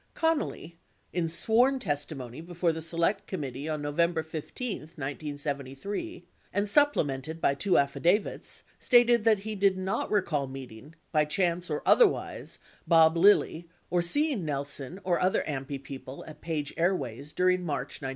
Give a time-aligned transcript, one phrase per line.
[0.15, 0.73] 53 Connally,
[1.13, 7.53] in sworn testimony before the Select Committee on No vember 15, 1973 (and supplemented by
[7.53, 13.69] two affidavits) stated that he did not recall meeting, by chance or otherwise, Bob Lilly
[13.91, 18.09] or seeing Nelson or other AMPI people at Page Airways during March 1971.